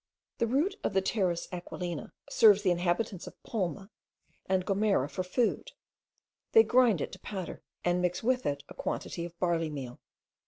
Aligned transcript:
The 0.39 0.47
root 0.47 0.77
of 0.83 0.93
the 0.93 1.01
Pteris 1.03 1.47
aquilina 1.51 2.11
serves 2.27 2.63
the 2.63 2.71
inhabitants 2.71 3.27
of 3.27 3.35
Palma 3.43 3.91
and 4.47 4.65
Gomera 4.65 5.07
for 5.07 5.21
food; 5.21 5.73
they 6.53 6.63
grind 6.63 7.01
it 7.01 7.11
to 7.11 7.19
powder, 7.19 7.61
and 7.85 8.01
mix 8.01 8.23
with 8.23 8.47
it 8.47 8.63
a 8.67 8.73
quantity 8.73 9.25
of 9.25 9.37
barley 9.39 9.69
meal. 9.69 9.99